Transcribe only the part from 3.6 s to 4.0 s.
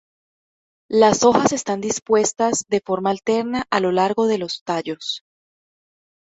a lo